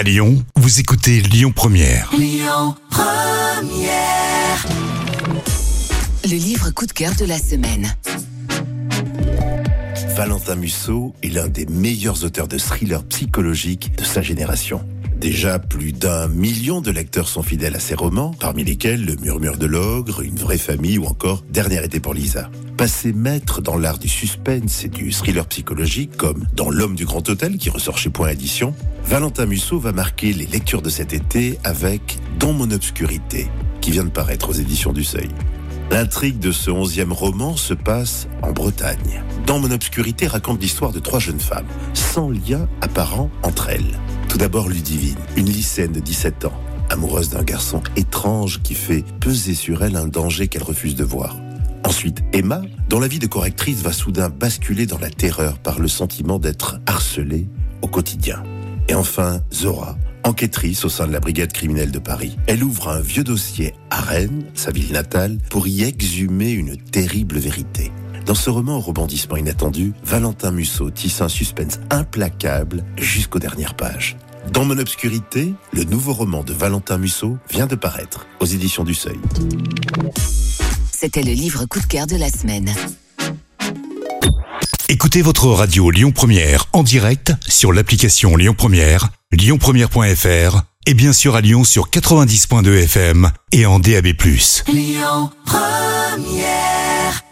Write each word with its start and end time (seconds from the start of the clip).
À 0.00 0.02
Lyon, 0.02 0.42
vous 0.56 0.80
écoutez 0.80 1.20
Lyon 1.20 1.52
Première. 1.54 2.10
Le 6.24 6.36
livre 6.36 6.70
coup 6.70 6.86
de 6.86 6.92
cœur 6.92 7.14
de 7.16 7.26
la 7.26 7.38
semaine. 7.38 7.94
Valentin 10.16 10.54
Musso 10.54 11.14
est 11.22 11.28
l'un 11.28 11.48
des 11.48 11.66
meilleurs 11.66 12.24
auteurs 12.24 12.48
de 12.48 12.56
thrillers 12.56 13.04
psychologiques 13.10 13.94
de 13.98 14.04
sa 14.04 14.22
génération. 14.22 14.80
Déjà, 15.20 15.58
plus 15.58 15.92
d'un 15.92 16.28
million 16.28 16.80
de 16.80 16.90
lecteurs 16.90 17.28
sont 17.28 17.42
fidèles 17.42 17.76
à 17.76 17.78
ses 17.78 17.94
romans, 17.94 18.32
parmi 18.40 18.64
lesquels 18.64 19.04
Le 19.04 19.16
Murmure 19.16 19.58
de 19.58 19.66
l'Ogre, 19.66 20.22
Une 20.22 20.36
vraie 20.36 20.56
famille 20.56 20.96
ou 20.96 21.04
encore 21.04 21.44
Dernière 21.50 21.84
été 21.84 22.00
pour 22.00 22.14
Lisa. 22.14 22.48
Passé 22.78 23.12
maître 23.12 23.60
dans 23.60 23.76
l'art 23.76 23.98
du 23.98 24.08
suspense 24.08 24.82
et 24.82 24.88
du 24.88 25.12
thriller 25.12 25.46
psychologique, 25.46 26.16
comme 26.16 26.46
dans 26.56 26.70
L'Homme 26.70 26.94
du 26.94 27.04
Grand 27.04 27.28
Hôtel 27.28 27.58
qui 27.58 27.68
ressort 27.68 27.98
chez 27.98 28.08
Point 28.08 28.30
Édition, 28.30 28.74
Valentin 29.04 29.44
Musso 29.44 29.78
va 29.78 29.92
marquer 29.92 30.32
les 30.32 30.46
lectures 30.46 30.80
de 30.80 30.88
cet 30.88 31.12
été 31.12 31.58
avec 31.64 32.16
Dans 32.38 32.54
mon 32.54 32.70
obscurité, 32.70 33.48
qui 33.82 33.90
vient 33.90 34.04
de 34.04 34.08
paraître 34.08 34.48
aux 34.48 34.54
éditions 34.54 34.94
du 34.94 35.04
Seuil. 35.04 35.28
L'intrigue 35.90 36.38
de 36.38 36.50
ce 36.50 36.70
onzième 36.70 37.12
roman 37.12 37.58
se 37.58 37.74
passe 37.74 38.26
en 38.40 38.52
Bretagne. 38.52 39.22
Dans 39.46 39.58
mon 39.58 39.70
obscurité 39.70 40.26
raconte 40.26 40.62
l'histoire 40.62 40.92
de 40.92 40.98
trois 40.98 41.18
jeunes 41.18 41.40
femmes, 41.40 41.66
sans 41.92 42.30
lien 42.30 42.66
apparent 42.80 43.28
entre 43.42 43.68
elles. 43.68 43.98
Tout 44.30 44.38
d'abord 44.38 44.68
Ludivine, 44.68 45.18
une 45.36 45.46
lycéenne 45.46 45.90
de 45.90 45.98
17 45.98 46.44
ans, 46.44 46.52
amoureuse 46.88 47.30
d'un 47.30 47.42
garçon 47.42 47.82
étrange 47.96 48.62
qui 48.62 48.74
fait 48.74 49.04
peser 49.18 49.54
sur 49.54 49.82
elle 49.82 49.96
un 49.96 50.06
danger 50.06 50.46
qu'elle 50.46 50.62
refuse 50.62 50.94
de 50.94 51.02
voir. 51.02 51.36
Ensuite, 51.84 52.22
Emma, 52.32 52.62
dont 52.88 53.00
la 53.00 53.08
vie 53.08 53.18
de 53.18 53.26
correctrice 53.26 53.82
va 53.82 53.92
soudain 53.92 54.28
basculer 54.28 54.86
dans 54.86 54.98
la 54.98 55.10
terreur 55.10 55.58
par 55.58 55.80
le 55.80 55.88
sentiment 55.88 56.38
d'être 56.38 56.78
harcelée 56.86 57.48
au 57.82 57.88
quotidien. 57.88 58.44
Et 58.86 58.94
enfin, 58.94 59.40
Zora, 59.52 59.98
enquêtrice 60.22 60.84
au 60.84 60.88
sein 60.88 61.08
de 61.08 61.12
la 61.12 61.18
brigade 61.18 61.52
criminelle 61.52 61.90
de 61.90 61.98
Paris. 61.98 62.36
Elle 62.46 62.62
ouvre 62.62 62.88
un 62.88 63.00
vieux 63.00 63.24
dossier 63.24 63.74
à 63.90 64.00
Rennes, 64.00 64.44
sa 64.54 64.70
ville 64.70 64.92
natale, 64.92 65.38
pour 65.50 65.66
y 65.66 65.82
exhumer 65.82 66.52
une 66.52 66.76
terrible 66.76 67.38
vérité. 67.38 67.90
Dans 68.30 68.36
ce 68.36 68.48
roman 68.48 68.76
au 68.76 68.80
rebondissement 68.80 69.36
inattendu, 69.36 69.92
Valentin 70.04 70.52
Musso 70.52 70.88
tisse 70.92 71.20
un 71.20 71.28
suspense 71.28 71.80
implacable 71.90 72.84
jusqu'aux 72.96 73.40
dernières 73.40 73.74
pages. 73.74 74.16
Dans 74.52 74.64
mon 74.64 74.78
obscurité, 74.78 75.52
le 75.72 75.82
nouveau 75.82 76.12
roman 76.12 76.44
de 76.44 76.52
Valentin 76.52 76.96
Musso 76.96 77.38
vient 77.50 77.66
de 77.66 77.74
paraître 77.74 78.28
aux 78.38 78.44
éditions 78.44 78.84
du 78.84 78.94
Seuil. 78.94 79.18
C'était 80.92 81.24
le 81.24 81.32
livre 81.32 81.64
coup 81.64 81.80
de 81.80 81.86
cœur 81.86 82.06
de 82.06 82.14
la 82.14 82.28
semaine. 82.28 82.72
Écoutez 84.88 85.22
votre 85.22 85.48
radio 85.48 85.90
Lyon 85.90 86.12
Première 86.12 86.66
en 86.72 86.84
direct 86.84 87.32
sur 87.48 87.72
l'application 87.72 88.36
Lyon 88.36 88.54
Première, 88.56 89.08
lyonpremière.fr 89.32 90.62
et 90.86 90.94
bien 90.94 91.12
sûr 91.12 91.34
à 91.34 91.40
Lyon 91.40 91.64
sur 91.64 91.90
90.2 91.90 92.84
FM 92.84 93.32
et 93.50 93.66
en 93.66 93.80
DAB+. 93.80 94.12
Lyon 94.68 95.30
Première 95.44 97.24